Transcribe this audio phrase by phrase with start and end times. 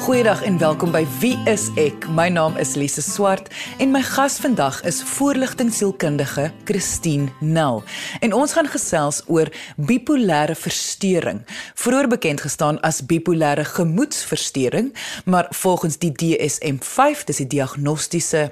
[0.00, 2.06] Goeiedag en welkom by Wie is ek?
[2.16, 3.50] My naam is Lise Swart
[3.84, 7.82] en my gas vandag is voorligtingsielkundige Christine Nel.
[8.24, 11.42] En ons gaan gesels oor bipolêre verstoring,
[11.76, 14.88] vroeër bekend gestaan as bipolêre gemoedsversteuring,
[15.28, 18.46] maar volgens die DSM-5, dis die diagnostiese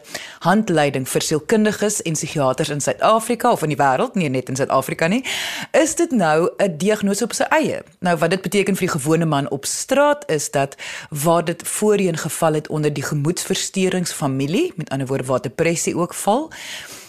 [0.45, 5.09] handleiding vir sielkundiges en psigiaters in Suid-Afrika of in die wêreld, nie net in Suid-Afrika
[5.09, 5.25] nie,
[5.73, 7.83] is dit nou 'n diagnose op sy eie.
[8.05, 10.77] Nou wat dit beteken vir die gewone man op straat is dat
[11.09, 16.51] waar dit voorheen geval het onder die gemoedsversteuringsfamilie, met ander woorde waar depressie ook val,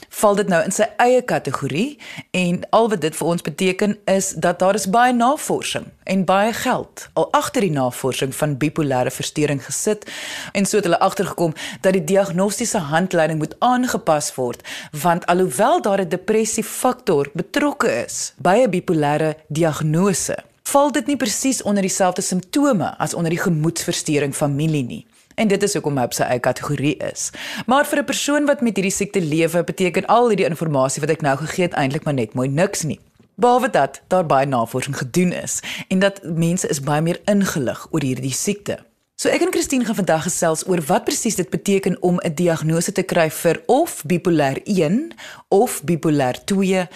[0.10, 2.00] val dit nou in sy eie kategorie.
[2.36, 6.54] En al wat dit vir ons beteken is dat daar is baie navorsing en baie
[6.54, 10.08] geld al agter die navorsing van bipolêre versteuring gesit.
[10.52, 16.02] En so het hulle agtergekom dat die diagnostiese handleiding moet aangepas word want alhoewel daar
[16.02, 22.22] 'n depressie faktor betrokke is by 'n bipolêre diagnose val dit nie presies onder dieselfde
[22.22, 25.06] simptome as onder die gemoedsversteuring familie nie.
[25.36, 27.30] En dit is hoekom hy op sy eie kategorie is.
[27.66, 31.22] Maar vir 'n persoon wat met hierdie siekte lewe, beteken al hierdie inligting wat ek
[31.22, 33.00] nou gegee het eintlik maar net mooi niks nie.
[33.36, 38.02] Behalwe dat daar baie navorsing gedoen is en dat mense is baie meer ingelig oor
[38.02, 38.80] hierdie siekte.
[39.20, 42.92] So ek en Christine gaan vandag gesels oor wat presies dit beteken om 'n diagnose
[42.92, 45.12] te kry vir of bipolêr 1
[45.48, 46.88] of bipolêr 2,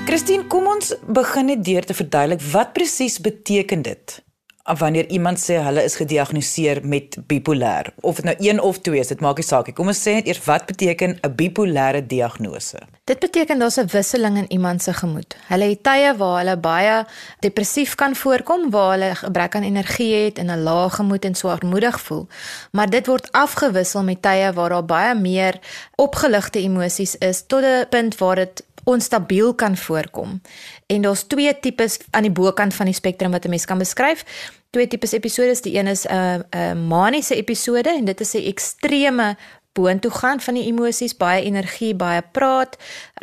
[0.10, 4.26] Christine, kom ons begin net deur te verduidelik wat presies beteken dit
[4.74, 9.08] wanneer iemand sê hulle is gediagnoseer met bipolêr of dit nou 1 of 2 is
[9.14, 9.76] dit maak nie saak nie.
[9.78, 12.82] Kom ons sê net eers wat beteken 'n bipolêre diagnose?
[13.06, 15.36] Dit beteken daar's 'n wisseling in iemand se gemoed.
[15.48, 17.06] Hulle het tye waar hulle baie
[17.40, 22.02] depressief kan voorkom waar hulle gebrek aan energie het en 'n lae gemoed en swaarmoedig
[22.02, 22.28] voel.
[22.72, 25.60] Maar dit word afgewissel met tye waar daar baie meer
[25.96, 30.42] opgeligte emosies is tot 'n punt waar dit onstabiel kan voorkom.
[30.86, 34.26] En daar's twee tipes aan die bokant van die spektrum wat 'n mens kan beskryf.
[34.70, 38.34] Twee tipes episodes, die een is 'n uh, 'n uh, maniese episode en dit is
[38.34, 39.38] 'n ekstreme
[39.74, 42.78] boontoe gaan van die emosies, baie energie, baie praat,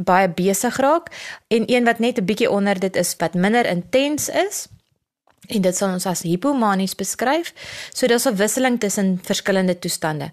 [0.05, 1.09] baie besig raak
[1.49, 4.69] en een wat net 'n bietjie onder dit is wat minder intens is.
[5.47, 7.53] En dit sal ons as hipomanies beskryf.
[7.93, 10.31] So daar's 'n wisseling tussen verskillende toestande.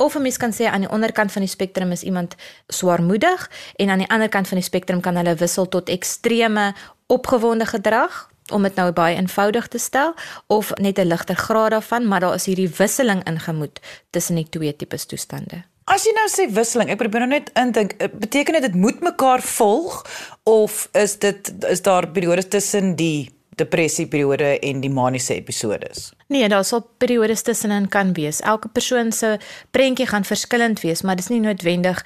[0.00, 2.34] Of 'n mens kan sê aan die onderkant van die spektrum is iemand
[2.66, 6.74] swaarmoedig en aan die ander kant van die spektrum kan hulle wissel tot ekstreme
[7.06, 10.14] opgewonde gedrag om dit nou baie eenvoudig te stel
[10.46, 13.80] of net 'n ligter graad daarvan, maar daar is hierdie wisseling in gemoed
[14.10, 15.64] tussen die twee tipes toestande.
[15.84, 19.00] As jy nou sê wisseling, ek probeer nou net indink, eh, beteken dit dit moet
[19.00, 20.06] mekaar volg
[20.42, 26.10] of is dit is daar periodes tussen die depressieperiode en die maniese episodes?
[26.32, 28.40] Nee, daar sal periodes tussenin kan wees.
[28.40, 29.36] Elke persoon se
[29.70, 32.02] prentjie gaan verskillend wees, maar dis nie noodwendig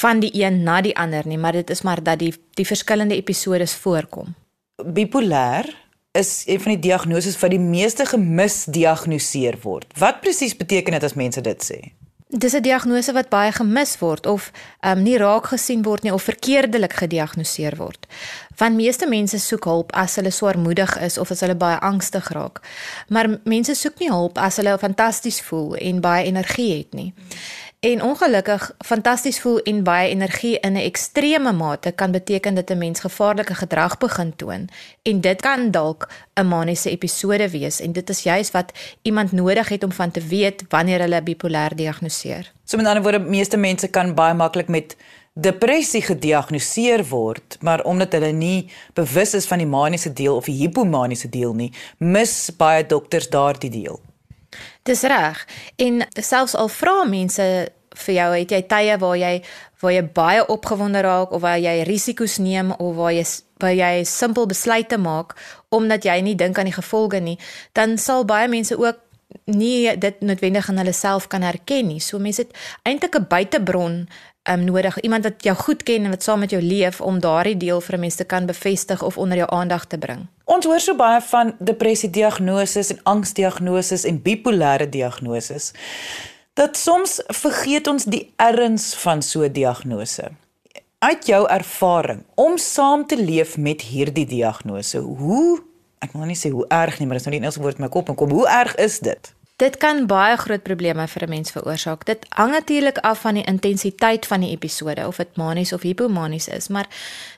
[0.00, 3.16] van die een na die ander nie, maar dit is maar dat die die verskillende
[3.16, 4.34] episodes voorkom.
[4.82, 5.68] Bipolêr
[6.16, 9.92] is een van die diagnoses wat die meeste gemisdiagnoseer word.
[9.98, 11.80] Wat presies beteken dit as mense dit sê?
[12.28, 14.50] Dis 'n diagnose wat baie gemis word of
[14.82, 18.06] um, nie raak gesien word nie of verkeerdelik gediagnoseer word.
[18.56, 22.60] Want meeste mense soek hulp as hulle swaarmoedig is of as hulle baie angstig raak.
[23.08, 27.14] Maar mense soek nie hulp as hulle fantasties voel en baie energie het nie.
[27.86, 32.78] En ongelukkig fantasties voel en baie energie in 'n ekstreme mate kan beteken dat 'n
[32.78, 34.68] mens gevaarlike gedrag begin toon
[35.02, 39.68] en dit kan dalk 'n maniese episode wees en dit is juis wat iemand nodig
[39.68, 42.52] het om van te weet wanneer hulle bipolêr diagnoseer.
[42.64, 44.96] So met ander woorde, meeste mense kan baie maklik met
[45.32, 50.56] depressie gediagnoseer word, maar omdat hulle nie bewus is van die maniese deel of die
[50.56, 54.00] hipomaniese deel nie, mis baie dokters daardie deel.
[54.82, 55.46] Dis reg.
[55.76, 59.42] En selfs al vra mense vir jou, het jy tye waar jy
[59.80, 63.24] waar jy baie opgewonde raak of waar jy risiko's neem of waar jy
[63.60, 65.36] waar jy simpel besluite maak
[65.68, 67.38] omdat jy nie dink aan die gevolge nie,
[67.72, 69.02] dan sal baie mense ook
[69.44, 72.00] nie dit noodwendig aan hulle self kan herken nie.
[72.00, 74.08] So mense het eintlik 'n buitebron
[74.48, 77.56] um, nodig, iemand wat jou goed ken en wat saam met jou leef om daardie
[77.56, 80.26] deel vir 'n mens te kan bevestig of onder jou aandag te bring.
[80.44, 85.72] Ons hoor so baie van depressie diagnoses en angsdiagnoses en bipolêre diagnoses
[86.56, 90.32] dat soms vergeet ons die erns van so 'n diagnose.
[90.98, 95.60] uit jou ervaring om saam te leef met hierdie diagnose, hoe
[95.98, 97.88] ek wil nie sê hoe erg nie, maar dit is nou nie Engelse woord my
[97.92, 99.32] kop en kom, hoe erg is dit?
[99.56, 102.04] Dit kan baie groot probleme vir 'n mens veroorsaak.
[102.04, 106.48] Dit hang natuurlik af van die intensiteit van die episode of dit manies of hipomanies
[106.48, 106.86] is, maar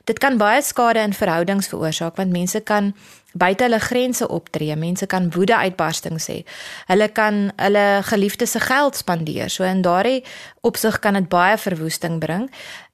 [0.09, 2.93] dit kan baie skade in verhoudings veroorsaak want mense kan
[3.37, 4.75] buite hulle grense optree.
[4.75, 6.39] Mense kan woede uitbarstings hê.
[6.89, 9.49] Hulle kan hulle geliefdes se geld spandeer.
[9.53, 10.23] So in daardie
[10.65, 12.49] opsig kan dit baie verwoesting bring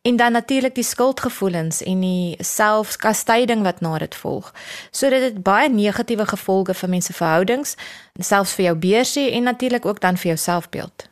[0.06, 4.51] en dan natuurlik die skuldgevoelens en die selfkastyding wat na dit volg.
[4.91, 7.75] So dit het baie negatiewe gevolge vir mense verhoudings,
[8.19, 11.09] selfs vir jou beursie en natuurlik ook dan vir jou selfbeeld.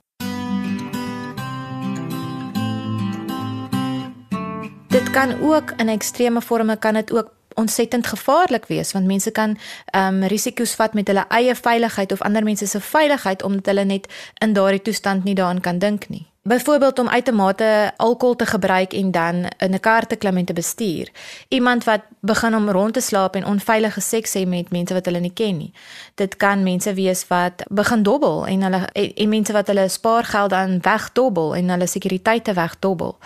[4.94, 9.58] Dit kan ook in ekstreme vorme kan dit ook ontsettend gevaarlik wees want mense kan
[9.86, 13.84] ehm um, risiko's vat met hulle eie veiligheid of ander mense se veiligheid omdat hulle
[13.84, 14.08] net
[14.38, 16.33] in daardie toestand nie daaraan kan dink nie.
[16.46, 20.54] Byvoorbeeld om uitermate alkohol te gebruik en dan in 'n kar te klim en te
[20.54, 21.10] bestuur.
[21.48, 25.20] Iemand wat begin om rond te slaap en onveilige seks hê met mense wat hulle
[25.20, 25.74] nie ken nie.
[26.16, 30.50] Dit kan mense wees wat begin dobbel en hulle en, en mense wat hulle spaargeld
[30.50, 33.18] dan wegdobbel en hulle sekuriteite wegdobbel.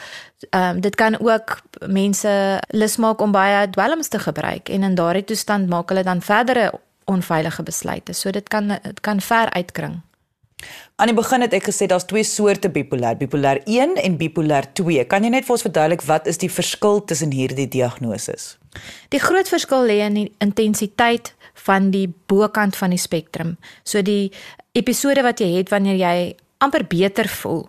[0.50, 4.96] Ehm um, dit kan ook mense lus maak om baie dwelms te gebruik en in
[4.96, 6.72] daardie toestand maak hulle dan verdere
[7.06, 8.14] onveilige besluite.
[8.14, 10.02] So dit kan dit kan ver uitkring.
[10.98, 15.04] Aan die begin het ek gesê daar's twee soorte bipolêr, bipolêr 1 en bipolêr 2.
[15.06, 18.56] Kan jy net vir ons verduidelik wat is die verskil tussen hierdie diagnoses?
[19.14, 21.36] Die groot verskil lê in die intensiteit
[21.68, 23.56] van die bokant van die spektrum.
[23.86, 24.32] So die
[24.78, 26.18] episode wat jy het wanneer jy
[26.66, 27.68] amper beter voel,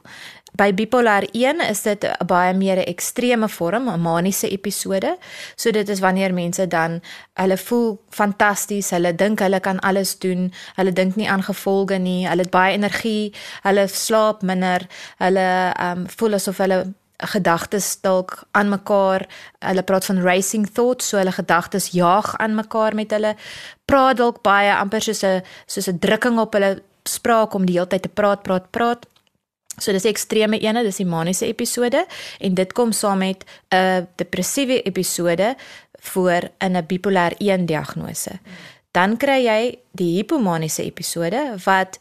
[0.59, 5.17] By bipolêr 1 is dit 'n baie meer ekstreme vorm, 'n maniese episode.
[5.57, 7.01] So dit is wanneer mense dan
[7.35, 12.27] hulle voel fantasties, hulle dink hulle kan alles doen, hulle dink nie aan gevolge nie,
[12.29, 13.33] hulle het baie energie,
[13.63, 14.87] hulle slaap minder,
[15.19, 19.27] hulle ehm um, voel asof hulle gedagtes dalk aan mekaar,
[19.59, 23.37] hulle praat van racing thoughts, so hulle gedagtes jaag aan mekaar met hulle
[23.85, 27.87] praat dalk baie amper soos 'n soos 'n drukking op hulle spraak om die hele
[27.87, 29.07] tyd te praat, praat, praat.
[29.79, 32.07] So dis ekstreme ene, dis die maniese episode
[32.41, 35.57] en dit kom saam met 'n depressiewe episode
[36.01, 38.39] voor in 'n bipolêr 1 diagnose.
[38.91, 41.99] Dan kry jy die hipomaniese episode wat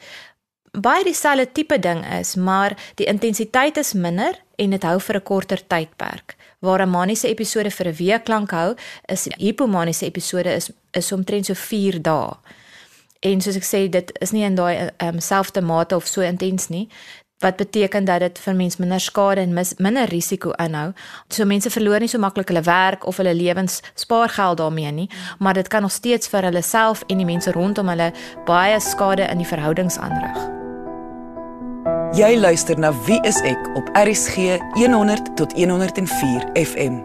[0.72, 5.24] baie dieselfde tipe ding is, maar die intensiteit is minder en dit hou vir 'n
[5.24, 6.36] korter tydperk.
[6.60, 8.76] Waar 'n maniese episode vir 'n week lank hou,
[9.06, 12.34] is hipomaniese episode is is omtrent so 4 dae.
[13.20, 16.68] En soos ek sê, dit is nie in daai um, selfde mate of so intens
[16.68, 16.90] nie
[17.40, 20.92] wat beteken dat dit vir mense minder skade en mis, minder risiko inhou.
[21.30, 25.54] So mense verloor nie so maklik hulle werk of hulle lewens spaargeld daarmee nie, maar
[25.54, 28.12] dit kan nog steeds vir hulle self en die mense rondom hulle
[28.46, 30.40] baie skade in die verhoudings aanrig.
[32.18, 37.04] Jy luister na Wie is ek op RSG 100 tot 104 FM.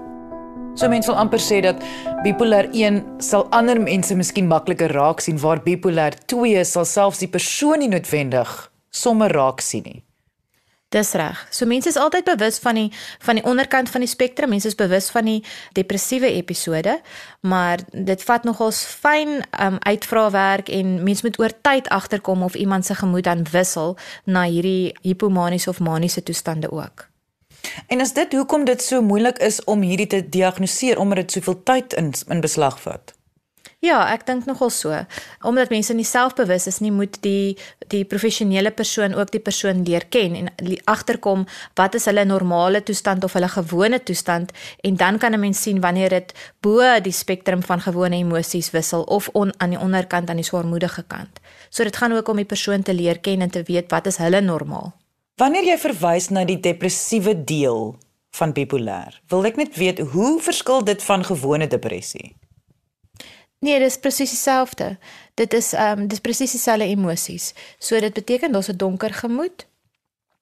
[0.75, 1.83] So mense wil amper sê dat
[2.25, 7.29] bipolêr 1 sal ander mense miskien makliker raak sien waar bipolêr 2 sal selfs die
[7.29, 8.55] persoon nie noodwendig
[8.89, 10.01] sommer raak sien nie.
[10.93, 11.47] Dis reg.
[11.51, 12.89] So mense is altyd bewus van die
[13.25, 14.53] van die onderkant van die spektrum.
[14.53, 15.39] Mense is bewus van die
[15.73, 16.99] depressiewe episode,
[17.41, 22.87] maar dit vat nogals fyn um, uitvraagwerk en mense moet oor tyd agterkom of iemand
[22.87, 27.09] se gemoed dan wissel na hierdie hipomaniese of maniese toestande ook.
[27.87, 31.63] En is dit hoekom dit so moeilik is om hierdie te diagnoseer omdat dit soveel
[31.63, 33.15] tyd in in beslag vat?
[33.83, 34.95] Ja, ek dink nogal so.
[35.43, 37.57] Omdat mense nie selfbewus is nie, moet die
[37.91, 40.51] die professionele persoon ook die persoon leer ken en
[40.89, 41.43] agterkom
[41.77, 44.53] wat is hulle normale toestand of hulle gewone toestand
[44.87, 49.03] en dan kan 'n mens sien wanneer dit bo die spektrum van gewone emosies wissel
[49.03, 51.41] of on, aan die onderkant aan die swaarmoedige kant.
[51.69, 54.17] So dit gaan ook om die persoon te leer ken en te weet wat is
[54.17, 54.93] hulle normaal.
[55.37, 57.99] Wanneer jy verwys na die depressiewe deel
[58.31, 62.37] van bipolêr, wil ek net weet hoe verskil dit van gewone depressie?
[63.63, 64.97] Nee, dit is presies dieselfde.
[65.35, 67.53] Dit is ehm um, dis presies dieselfde emosies.
[67.79, 69.67] So dit beteken daar's 'n donker gemoed.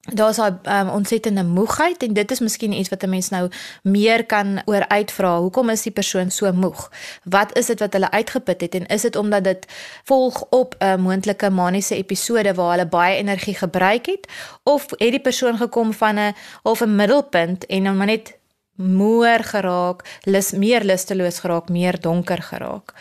[0.01, 3.51] Daar's 'n um, ontsettende moegheid en dit is miskien iets wat 'n mens nou
[3.83, 5.39] meer kan oor uitvra.
[5.39, 6.91] Hoekom is die persoon so moeg?
[7.23, 9.65] Wat is dit wat hulle uitgeput het en is dit omdat dit
[10.03, 14.27] volg op 'n moontlike maniese episode waar hulle baie energie gebruik het
[14.63, 18.39] of het die persoon gekom van 'n of 'n middelpunt en dan maar net
[18.81, 22.93] moer geraak, lus meer lusteloos geraak, meer donker geraak.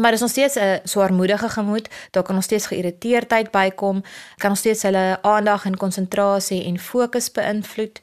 [0.00, 4.02] Maar dis nog steeds 'n swaarmoedige gemoed, daar kan nog steeds geïrriteerdheid bykom,
[4.36, 8.00] kan nog steeds hulle aandag en konsentrasie en fokus beïnvloed.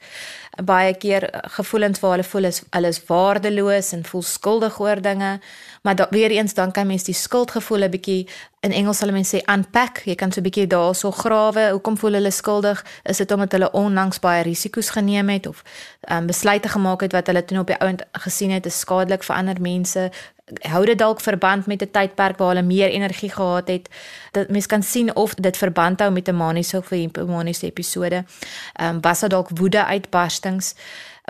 [0.59, 5.39] Baie keer gevoelens waar hulle voel is hulle is waardeloos en voel skuldig oor dinge.
[5.81, 8.27] Maar da, weer eens dan kan mens die skuldgevoel 'n bietjie
[8.59, 10.01] in Engels sal mense sê unpack.
[10.05, 11.69] Jy kan so 'n bietjie daarso grawe.
[11.71, 12.85] Hoekom voel hulle skuldig?
[13.03, 15.63] Is dit omdat hulle onlangs baie risiko's geneem het of
[16.11, 19.35] um, besluite gemaak het wat hulle toe op die ouend gesien het is skadelik vir
[19.35, 20.11] ander mense?
[20.59, 23.89] Hou dit dalk verband met 'n tydperk waar hulle meer energie gehad het.
[24.31, 28.25] Dat mens kan sien of dit verband hou met 'n maniese of 'n hipomaniese episode.
[28.73, 30.75] Ehm um, was dit dalk woede uitbarstings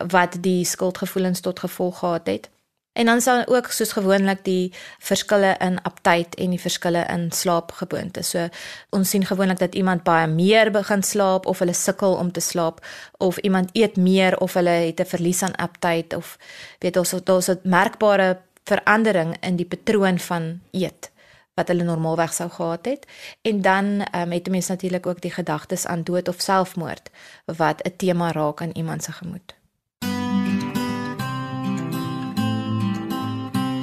[0.07, 2.49] wat die skuldgevoelens tot gevolg gehad het.
[2.93, 8.29] En dan sal ook soos gewoonlik die verskille in aptyd en die verskille in slaapgewoontes.
[8.29, 8.47] So
[8.89, 12.85] ons sien gewoonlik dat iemand baie meer begin slaap of hulle sukkel om te slaap
[13.17, 16.37] of iemand eet meer of hulle het 'n verlies aan aptyd of
[16.79, 21.11] weet ons daar's 'n merkbare verandering in die patroon van eet
[21.53, 23.07] wat hulle normaalweg sou gehad het
[23.41, 27.09] en dan um, het mense natuurlik ook die gedagtes aan dood of selfmoord
[27.45, 29.55] wat 'n tema raak aan iemand se gemoed.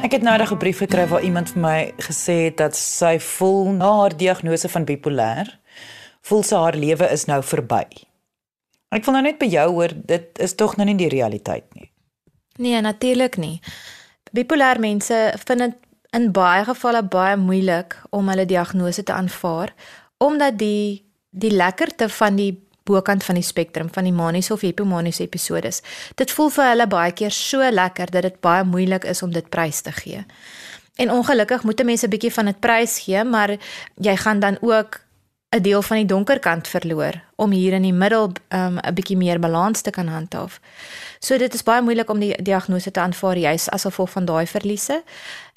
[0.02, 3.70] Ek het nou 'n brief gekry waar iemand vir my gesê het dat sy voel
[3.70, 5.58] na haar diagnose van bipolêr
[6.20, 7.84] voel sy haar lewe is nou verby.
[8.88, 11.90] Ek wil nou net by jou hoor, dit is tog nou nie die realiteit nie.
[12.56, 13.60] Nee, natuurlik nie.
[14.32, 15.74] Bipolêr mense vind dit
[16.16, 19.74] in baie gevalle baie moeilik om hulle diagnose te aanvaar
[20.18, 22.52] omdat die die lekkerte van die
[22.88, 25.82] bokant van die spektrum van die maniese of hipomaniese episodes.
[26.16, 29.48] Dit voel vir hulle baie keer so lekker dat dit baie moeilik is om dit
[29.52, 30.24] prys te gee.
[30.98, 33.56] En ongelukkig moet mense 'n bietjie van dit prys gee, maar
[33.94, 35.00] jy gaan dan ook
[35.50, 39.16] 'n deel van die donker kant verloor om hier in die middel um, 'n bietjie
[39.16, 40.60] meer balans te kan handhaaf.
[41.18, 44.46] So dit is baie moeilik om die diagnose te aanvaar juis as gevolg van daai
[44.46, 45.02] verliese.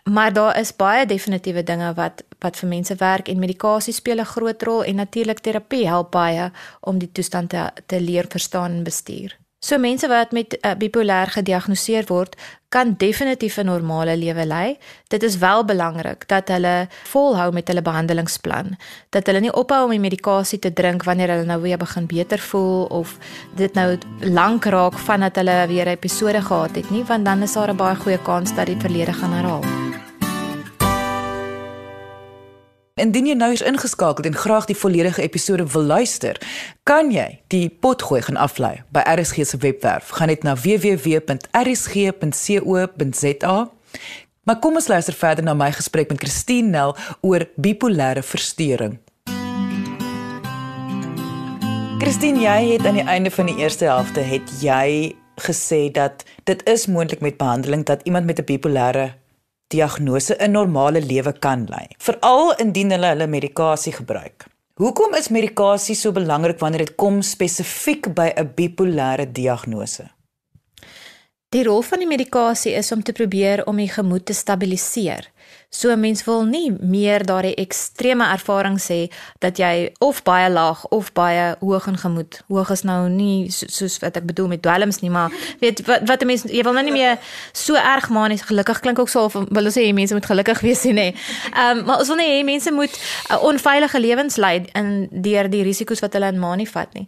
[0.03, 4.25] Maar daar is baie definitiewe dinge wat wat vir mense werk en medikasie speel 'n
[4.25, 8.83] groot rol en natuurlik terapie help baie om die toestand te, te leer verstaan en
[8.83, 9.40] bestuur.
[9.61, 12.33] So mense wat met uh, bipolêr gediagnoseer word,
[12.73, 14.77] kan definitief 'n normale lewe lei.
[15.07, 18.77] Dit is wel belangrik dat hulle volhou met hulle behandelingsplan,
[19.09, 22.39] dat hulle nie ophou om die medikasie te drink wanneer hulle nou weer begin beter
[22.39, 23.17] voel of
[23.55, 27.69] dit nou lank raak vandat hulle weer episode gehad het nie, want dan is daar
[27.69, 29.90] 'n baie goeie kans dat die verlede gaan herhaal.
[32.99, 36.35] Indien jy nou eens ingeskakel en graag die volledige episode wil luister,
[36.83, 40.09] kan jy die potgooi gaan aflaai by RSG se webwerf.
[40.17, 41.29] Gaan net na www.rsg.co.za.
[44.43, 48.99] Maar kom ons luister verder na my gesprek met Christine Nel oor bipolêre verstoring.
[52.01, 56.59] Christine, jy het aan die einde van die eerste helfte het jy gesê dat dit
[56.67, 59.20] is moontlik met behandeling dat iemand met 'n bipolêre
[59.71, 64.45] diagnose 'n normale lewe kan lei, veral indien hulle hulle medikasie gebruik.
[64.75, 70.09] Hoekom is medikasie so belangrik wanneer dit kom spesifiek by 'n bipolêre diagnose?
[71.49, 75.27] Die rol van die medikasie is om te probeer om die gemoed te stabiliseer.
[75.73, 80.87] So 'n mens wil nie meer daardie ekstreme ervaring sê dat jy of baie laag
[80.87, 82.41] of baie hoog in gemoed.
[82.47, 86.01] Hoog is nou nie so, soos wat ek bedoel met dwelms nie, maar weet wat
[86.07, 87.17] wat 'n mens jy wil nou nie meer
[87.53, 90.83] so erg manies gelukkig klink ook so of wil ons sê mense moet gelukkig wees
[90.83, 91.15] nie.
[91.53, 92.99] Ehm um, maar ons wil nie hê mense moet
[93.31, 97.07] uh, onveilige lewens lei in deur die risiko's wat hulle in manie vat nie.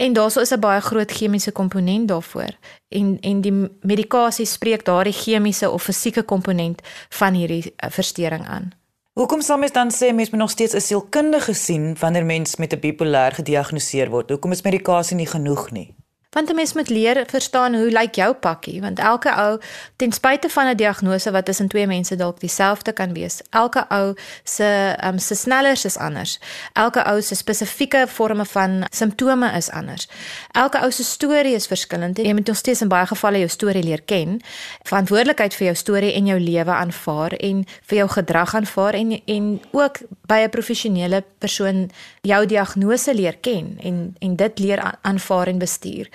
[0.00, 2.52] En daarso is 'n baie groot chemiese komponent daarvoor.
[2.88, 8.72] En en die medikasie spreek daardie chemiese of fisieke komponent van hierdie eh, verstoring aan.
[9.12, 12.72] Hoekom sal mens dan sê mens moet nog steeds 'n sielkundige sien wanneer mens met
[12.72, 14.30] 'n bipolêr gediagnoseer word?
[14.30, 15.94] Hoekom is medikasie nie genoeg nie?
[16.30, 19.60] Want 'n mens moet leer verstaan hoe lyk jou pakkie, want elke ou
[19.96, 24.14] ten spyte van 'n diagnose wat tussen twee mense dalk dieselfde kan wees, elke ou
[24.44, 26.38] se um, se snellers is anders.
[26.72, 30.08] Elke ou se spesifieke forme van simptome is anders.
[30.50, 32.18] Elke ou se storie is verskillend.
[32.18, 34.40] Jy moet nog steeds in baie gevalle jou storie leer ken,
[34.82, 39.60] verantwoordelikheid vir jou storie en jou lewe aanvaar en vir jou gedrag aanvaar en en
[39.70, 45.58] ook by 'n professionele persoon jou diagnose leer ken en en dit leer aanvaar en
[45.58, 46.08] bestuur.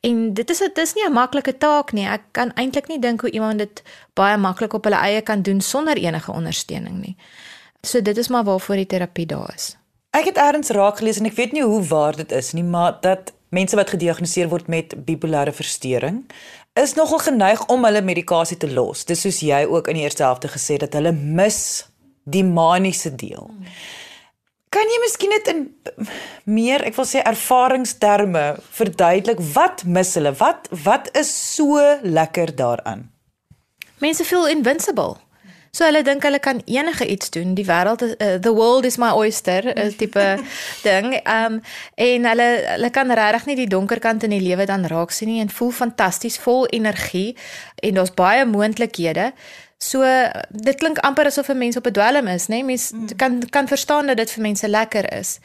[0.00, 2.06] En dit is dit is nie 'n maklike taak nie.
[2.06, 3.82] Ek kan eintlik nie dink hoe iemand dit
[4.14, 7.16] baie maklik op hulle eie kan doen sonder enige ondersteuning nie.
[7.82, 9.76] So dit is maar waarvoor die terapie daar is.
[10.10, 12.98] Ek het eers raak gelees en ek weet nie hoe waar dit is nie, maar
[13.00, 16.24] dat mense wat gediagnoseer word met bipolêre verstoring
[16.72, 19.04] is nogal geneig om hulle medikasie te los.
[19.04, 21.86] Dis soos jy ook in die eerste helfte gesê dat hulle mis
[22.24, 23.50] die maniese deel.
[23.50, 23.66] Hmm.
[24.72, 25.58] Kan jy miskien net in
[26.48, 30.32] meer, ek wil sê ervaringsterme verduidelik wat mis hulle?
[30.40, 33.10] Wat wat is so lekker daaraan?
[34.00, 35.18] Mense voel invincible.
[35.72, 37.54] So hulle dink hulle kan enige iets doen.
[37.56, 40.24] Die wêreld is uh, the world is my oyster, 'n tipe
[40.88, 41.14] ding.
[41.24, 41.62] Um
[41.94, 45.30] en hulle hulle kan regtig nie die donker kant in die lewe dan raak sien
[45.32, 47.36] nie en voel fantasties vol energie
[47.80, 49.32] en daar's baie moontlikhede.
[49.78, 50.04] So
[50.50, 52.60] dit klink amper asof 'n mens op 'n dwelm is, nê?
[52.60, 52.64] Nee?
[52.64, 53.16] Mens mm.
[53.16, 55.38] kan kan verstaan dat dit vir mense lekker is.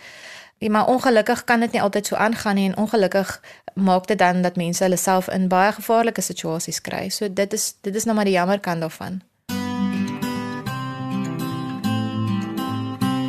[0.58, 3.42] Ja, maar ongelukkig kan dit nie altyd so aangaan nie en ongelukkig
[3.74, 7.10] maak dit dan dat mense hulle self in baie gevaarlike situasies kry.
[7.10, 9.22] So dit is dit is nou maar die jammer kant daarvan.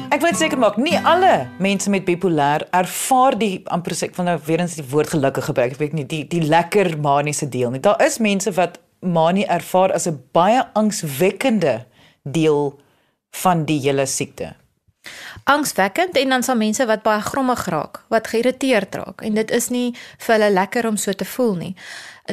[0.08, 4.30] Ek wil seker maak nie alle mense met bipolêr ervaar die amper sê ek van
[4.30, 7.74] nou weer eens die woord gelukkig gebruik, ek weet nie die die lekker maniese deel
[7.74, 7.82] nie.
[7.84, 11.84] Daar is mense wat manie ervaar as 'n baie angswekkende
[12.24, 12.80] deel
[13.42, 14.54] van die hele siekte
[15.44, 19.68] angswekkend en dan sal mense wat baie grommig raak, wat geïrriteerd raak en dit is
[19.72, 19.86] nie
[20.18, 21.74] vir hulle lekker om so te voel nie.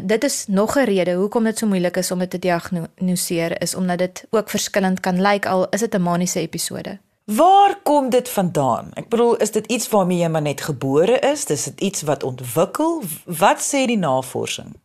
[0.01, 3.75] Dit is nog 'n rede hoekom dit so moeilik is om dit te diagnoseer is
[3.75, 6.99] omdat dit ook verskillend kan lyk al is dit 'n maniese episode.
[7.25, 8.91] Waar kom dit vandaan?
[8.93, 11.45] Ek bedoel, is dit iets waarmee jy maar net gebore is?
[11.45, 13.01] Dis dit iets wat ontwikkel?
[13.25, 14.75] Wat sê die navorsing?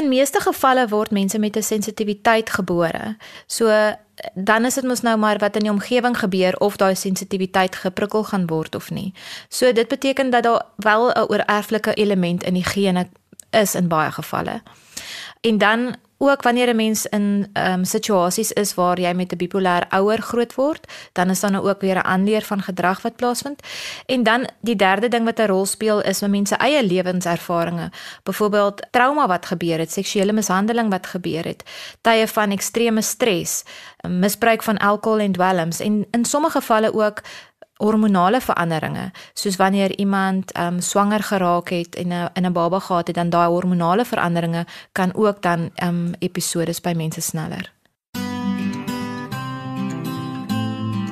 [0.00, 3.16] In meeste gevalle word mense met 'n sensitiwiteit gebore.
[3.46, 3.68] So
[4.34, 8.24] dan is dit mos nou maar wat in die omgewing gebeur of daai sensitiwiteit geprikkel
[8.24, 9.12] gaan word of nie.
[9.48, 13.08] So dit beteken dat daar wel 'n oorerflike element in die gene
[13.50, 14.62] is in baie gevalle.
[15.40, 19.36] En dan ook wanneer 'n mens in ehm um, situasies is waar jy met 'n
[19.36, 23.16] bipolêr ouer groot word, dan is daar nou ook weer 'n aanleer van gedrag wat
[23.16, 23.62] plaasvind.
[24.06, 27.96] En dan die derde ding wat 'n rol speel is met mense eie lewenservarings.
[28.22, 31.62] Byvoorbeeld trauma wat gebeur het, seksuele mishandeling wat gebeur het,
[32.00, 33.62] tye van ekstreme stres,
[34.08, 37.22] misbruik van alkohol en dwelms en in sommige gevalle ook
[37.80, 43.06] hormonale veranderinge soos wanneer iemand um swanger geraak het en 'n in 'n baba gehad
[43.06, 47.72] het dan daai hormonale veranderinge kan ook dan um episodes by mense sneller.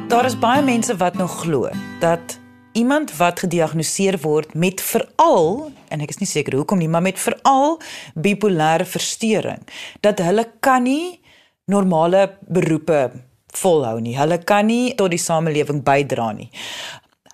[0.09, 1.69] Daar is baie mense wat nog glo
[2.01, 2.39] dat
[2.73, 7.19] iemand wat gediagnoseer word met veral en ek is nie seker hoekom nie maar met
[7.21, 7.81] veral
[8.15, 9.65] bipolêre verstoring
[10.01, 11.21] dat hulle kan nie
[11.65, 14.17] normale beroepe volhou nie.
[14.19, 16.51] Hulle kan nie tot die samelewing bydra nie.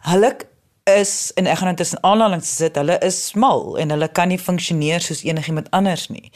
[0.04, 0.34] Hulle
[0.84, 4.40] is en ek gaan dit tussen aanhalings sit, hulle is smal en hulle kan nie
[4.40, 6.30] funksioneer soos enigiemand anders nie.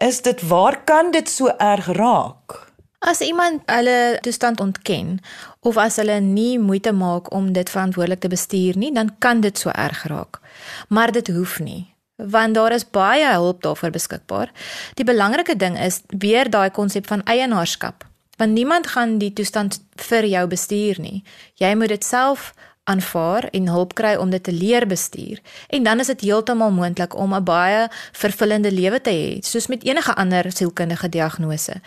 [0.00, 2.62] Is dit waar kan dit so erg raak?
[3.04, 5.18] As iemand hulle toestand ontken
[5.60, 9.58] of as hulle nie moeite maak om dit verantwoordelik te bestuur nie, dan kan dit
[9.58, 10.40] so erg raak.
[10.88, 11.84] Maar dit hoef nie
[12.16, 14.48] want daar is baie hulp daarvoor beskikbaar.
[14.96, 18.05] Die belangrike ding is weer daai konsep van eienaarskap
[18.36, 21.22] want niemand gaan die toestand vir jou bestuur nie.
[21.54, 22.52] Jy moet dit self
[22.86, 25.40] aanvaar en hulp kry om dit te leer bestuur.
[25.68, 29.84] En dan is dit heeltemal moontlik om 'n baie vervullende lewe te hê, soos met
[29.84, 31.80] enige ander sielkundige diagnose.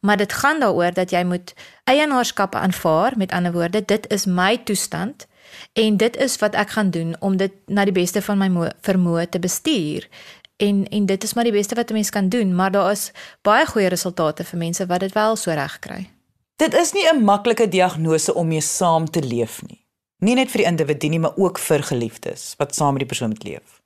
[0.00, 4.58] Maar dit gaan daaroor dat jy moet eienaarskap aanvaar, met ander woorde, dit is my
[4.64, 5.26] toestand
[5.72, 9.28] en dit is wat ek gaan doen om dit na die beste van my vermoë
[9.28, 10.08] te bestuur
[10.56, 13.12] en en dit is maar die beste wat 'n mens kan doen, maar daar is
[13.42, 16.10] baie goeie resultate vir mense wat dit wel so reg kry.
[16.56, 19.84] Dit is nie 'n maklike diagnose om mee saam te leef nie.
[20.18, 23.28] Nie net vir die individu nie, maar ook vir geliefdes wat saam met die persoon
[23.28, 23.82] moet leef.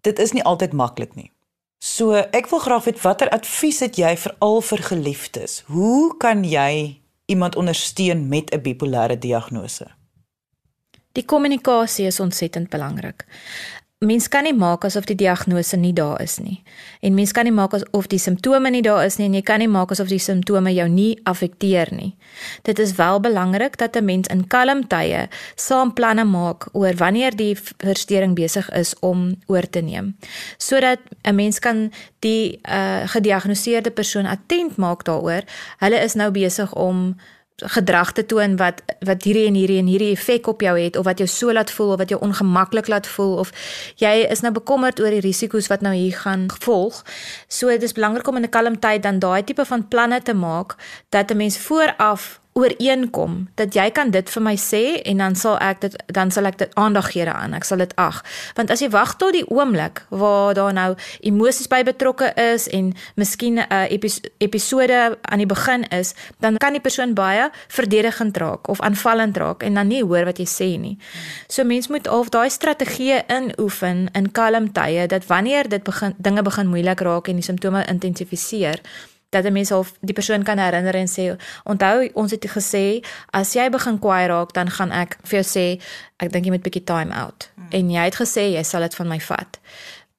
[0.00, 1.30] Dit is nie altyd maklik nie.
[1.78, 5.62] So, ek wil graag weet watter advies het jy vir al vir geliefdes?
[5.66, 9.86] Hoe kan jy iemand ondersteun met 'n bipolêre diagnose?
[11.12, 13.24] Die kommunikasie is ontsettend belangrik
[13.98, 16.60] mens kan nie maak asof die diagnose nie daar is nie.
[17.02, 19.58] En mens kan nie maak asof die simptome nie daar is nie en jy kan
[19.58, 22.12] nie maak asof die simptome jou nie affekteer nie.
[22.62, 27.36] Dit is wel belangrik dat 'n mens in kalm tye saam planne maak oor wanneer
[27.36, 30.16] die verstoring besig is om oor te neem.
[30.58, 35.42] Sodat 'n mens kan die uh, gediagnoseerde persoon attent maak daaroor.
[35.78, 37.16] Hulle is nou besig om
[37.58, 41.04] gedrag te toon wat wat hierdie en hierdie en hierdie effek op jou het of
[41.04, 43.50] wat jou so laat voel of wat jou ongemaklik laat voel of
[43.98, 47.02] jy is nou bekommerd oor die risiko's wat nou hier gaan volg.
[47.48, 50.34] So dit is belangrik om in 'n kalm tyd dan daai tipe van planne te
[50.34, 50.76] maak
[51.08, 55.58] dat 'n mens vooraf ooreenkom dat jy kan dit vir my sê en dan sal
[55.62, 57.54] ek dit dan sal ek dit aandag gee daaraan.
[57.54, 58.20] Ek sal dit ag.
[58.58, 60.88] Want as jy wag tot die oomblik waar daar nou
[61.20, 63.86] emosies by betrokke is en miskien 'n uh,
[64.38, 69.62] episode aan die begin is, dan kan die persoon baie verdedigend raak of aanvallend raak
[69.62, 70.98] en dan nie hoor wat jy sê nie.
[71.48, 76.42] So mens moet al daai strategieë inoefen in kalm tye dat wanneer dit begin dinge
[76.42, 78.80] begin moeilik raak en die simptome intensifiseer
[79.30, 83.52] dat 'n mens of die persoon kan herinner en sê onthou ons het gesê as
[83.52, 85.80] jy begin kwaai raak dan gaan ek vir jou sê
[86.16, 87.66] ek dink jy moet bietjie time out hmm.
[87.70, 89.58] en jy het gesê jy sal dit van my vat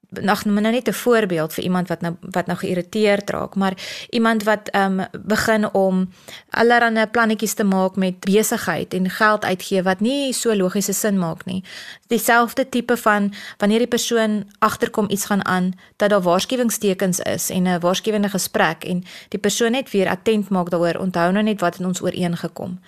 [0.10, 3.74] nog nou net 'n voorbeeld vir iemand wat nou wat nou geïrriteerd raak, maar
[4.10, 6.10] iemand wat ehm um, begin om
[6.50, 11.46] allerlei plannetjies te maak met besigheid en geld uitgee wat nie so logiese sin maak
[11.46, 11.64] nie.
[12.08, 17.64] Dieselfde tipe van wanneer die persoon agterkom iets gaan aan dat daar waarskuwingstekens is en
[17.64, 21.78] 'n waarskuwende gesprek en die persoon net weer attent maak daaroor, onthou nou net wat
[21.78, 22.80] het ons ooreengekom.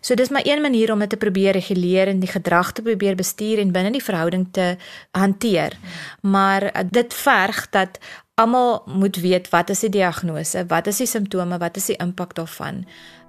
[0.00, 3.14] So dis maar een manier om dit te probeer reguleer en die gedrag te probeer
[3.14, 4.76] bestuur en binne die verhouding te
[5.10, 5.76] hanteer.
[6.20, 7.98] Maar uh, dit verg dat
[8.34, 12.34] almal moet weet wat is die diagnose, wat is die simptome, wat is die impak
[12.34, 12.84] daarvan.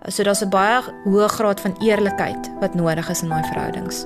[0.08, 4.06] So daar's 'n baie hoë graad van eerlikheid wat nodig is in daai verhoudings.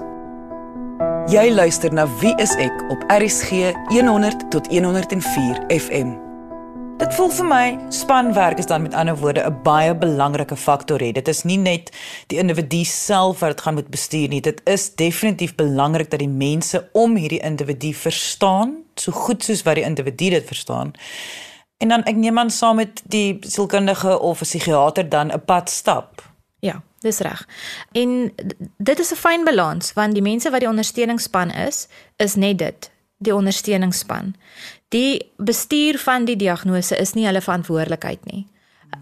[1.27, 6.28] Jy luister na Wie is ek op RSG 100 tot 104 FM.
[6.99, 11.12] Dit voel vir my spanwerk is dan met ander woorde 'n baie belangrike faktor hê.
[11.12, 11.91] Dit is nie net
[12.27, 14.41] die individu self wat dit gaan moet bestuur nie.
[14.41, 19.75] Dit is definitief belangrik dat die mense om hierdie individu verstaan, so goed soos wat
[19.75, 20.93] die individu dit verstaan.
[21.77, 25.69] En dan ek neem aan saam met die sielkundige of 'n psigiater dan 'n pad
[25.69, 26.31] stap.
[26.59, 27.47] Ja, dis reg.
[27.91, 28.33] En
[28.77, 32.91] dit is 'n fyn balans want die mense wat die ondersteuningsspan is, is net dit,
[33.17, 34.35] die ondersteuningsspan.
[34.89, 38.47] Die bestuur van die diagnose is nie hulle verantwoordelikheid nie.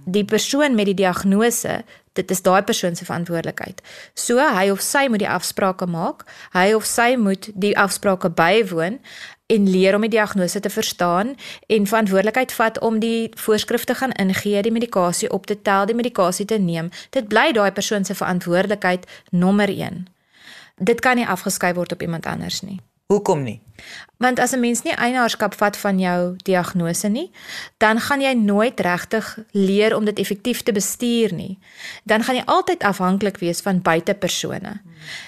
[0.04, 1.84] Die persoon met die diagnose,
[2.20, 3.80] dit is daai persoon se verantwoordelikheid.
[4.14, 9.00] So hy of sy moet die afsprake maak, hy of sy moet die afsprake bywoon
[9.48, 11.38] en leer om die diagnose te verstaan
[11.72, 16.46] en verantwoordelikheid vat om die voorskrifte gaan ingee, die medikasie op te tel, die medikasie
[16.46, 16.92] te neem.
[17.16, 20.04] Dit bly daai persoon se verantwoordelikheid nommer 1.
[20.84, 22.82] Dit kan nie afgeskei word op iemand anders nie.
[23.08, 23.62] Hoekom nie?
[24.18, 27.32] Want as 'n mens nie eienaarskap vat van jou diagnose nie,
[27.78, 31.60] dan gaan jy nooit regtig leer om dit effektief te bestuur nie.
[32.04, 34.82] Dan gaan jy altyd afhanklik wees van buitepersone.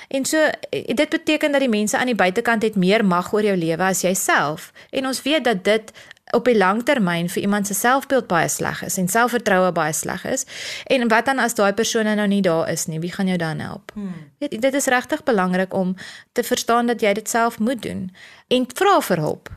[0.08, 3.58] En so dit beteken dat die mense aan die buitekant het meer mag oor jou
[3.58, 4.72] lewe as jouself.
[4.90, 5.92] En ons weet dat dit
[6.32, 10.26] op die lang termyn vir iemand se selfbeeld baie sleg is en selfvertroue baie sleg
[10.26, 10.46] is.
[10.86, 13.00] En wat dan as daai persone nou nie daar is nie?
[13.00, 13.92] Wie gaan jou dan help?
[13.94, 14.14] Hmm.
[14.38, 15.96] Weet, dit is regtig belangrik om
[16.32, 18.10] te verstaan dat jy dit self moet doen
[18.48, 19.50] en vra vir hulp.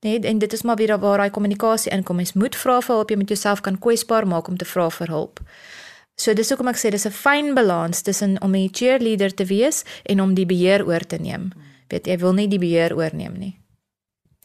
[0.00, 2.20] Net en dit is maar weer waar daai kommunikasie inkom.
[2.20, 5.08] Jy moet vra vir hulp, jy moet jouself kan kwesbaar maak om te vra vir
[5.08, 5.40] hulp.
[6.16, 9.84] So dis hoekom ek sê dis 'n fyn balans tussen om 'n cheerleader te wees
[10.04, 11.50] en om die beheer oor te neem.
[11.54, 11.62] Hmm.
[11.88, 13.54] Weet jy wil nie die beheer oorneem nie.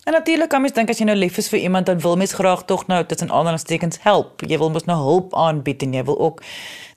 [0.03, 2.33] En natuurlik kan mens dink as jy nou lief is vir iemand dan wil mens
[2.33, 4.41] graag tog nou tussen aanhalingstekens help.
[4.49, 6.41] Jy wil mos nou hulp aanbied en jy wil ook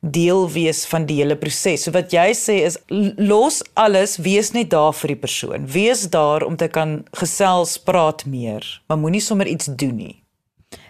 [0.01, 1.85] deel wees van die hele proses.
[1.85, 5.69] So wat jy sê is los alles, wees net daar vir die persoon.
[5.69, 10.17] Wees daar om te kan gesels, praat meer, maar moenie sommer iets doen nie.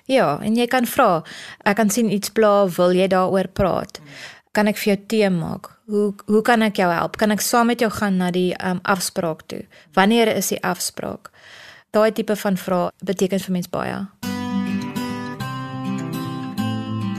[0.06, 1.24] Ja, en jy kan vra.
[1.66, 3.98] Ek kan sien iets pla, wil jy daaroor praat?
[4.54, 5.72] Kan ek vir jou tee maak?
[5.90, 7.18] Hoe hoe kan ek jou help?
[7.18, 9.64] Kan ek saam met jou gaan na die um, afspraak toe?
[9.98, 11.33] Wanneer is die afspraak?
[11.94, 13.98] Daai tipe van vrae beteken vir mens baie.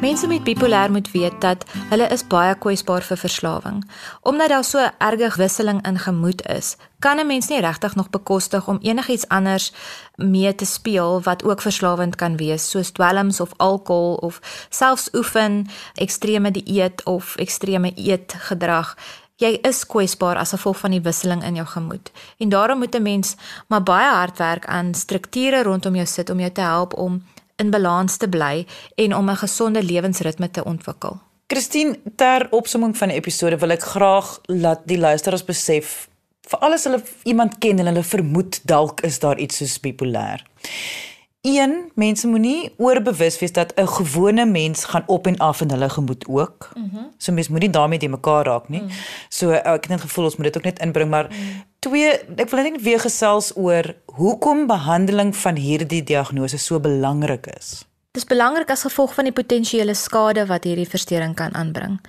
[0.05, 3.79] Mense met bipolêr moet weet dat hulle is baie kwesbaar vir verslawing.
[4.21, 8.67] Omdat daar so erge wisseling in gemoed is, kan 'n mens nie regtig nog bekostig
[8.67, 9.71] om enigiets anders
[10.15, 15.67] mee te speel wat ook verslawend kan wees, soos dwelms of alkohol of selfs oefen,
[15.93, 18.95] ekstreme dieet of ekstreme eetgedrag
[19.41, 22.11] jy is kwesbaar as gevolg van die wisseling in jou gemoed.
[22.39, 23.35] En daarom moet 'n mens
[23.67, 27.23] maar baie hard werk aan strukture rondom jou sit om jou te help om
[27.55, 31.19] in balans te bly en om 'n gesonde lewensritme te ontwikkel.
[31.47, 36.07] Christine, ter opsomming van die episode wil ek graag laat die luisteraars besef
[36.49, 40.41] vir alles hulle iemand ken en hulle vermoed dalk is daar iets soos bipolêr.
[41.45, 45.89] Een, mense moenie oorbewus wees dat 'n gewone mens gaan op en af in hulle
[45.89, 46.69] gemoed ook.
[46.73, 47.11] Mm -hmm.
[47.17, 48.81] So mense moenie daarmee te mekaar raak nie.
[48.81, 48.89] Mm.
[49.29, 51.63] So ek het net gevoel ons moet dit ook net inbring, maar mm.
[51.79, 57.85] twee, ek wil net weer gesels oor hoekom behandeling van hierdie diagnose so belangrik is.
[58.11, 61.99] Dit is belangrik as gevolg van die potensiële skade wat hierdie verstoring kan aanbring